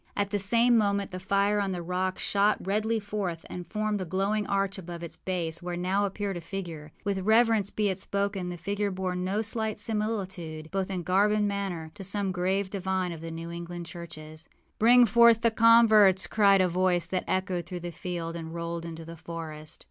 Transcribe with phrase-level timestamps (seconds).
[0.17, 4.03] At the same moment the fire on the rock shot redly forth and formed a
[4.05, 6.91] glowing arch above its base, where now appeared a figure.
[7.03, 11.47] With reverence be it spoken, the figure bore no slight similitude, both in garb and
[11.47, 14.49] manner, to some grave divine of the New England churches.
[14.79, 19.05] âBring forth the converts!â cried a voice that echoed through the field and rolled into
[19.05, 19.79] the forest.